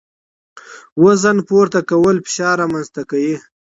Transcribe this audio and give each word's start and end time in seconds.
وزن 1.03 1.37
پورته 1.47 1.79
کول 1.89 2.15
فشار 2.25 2.55
رامنځ 2.61 2.87
ته 2.95 3.01
کوي. 3.09 3.35